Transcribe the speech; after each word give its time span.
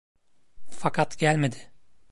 Fakat 0.69 1.17
gelmedi. 1.17 1.71